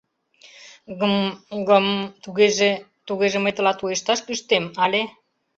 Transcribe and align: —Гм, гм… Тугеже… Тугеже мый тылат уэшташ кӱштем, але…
—Гм, 0.99 1.15
гм… 1.67 1.87
Тугеже… 2.23 2.69
Тугеже 3.07 3.37
мый 3.41 3.53
тылат 3.55 3.79
уэшташ 3.83 4.19
кӱштем, 4.27 4.63
але… 4.83 5.01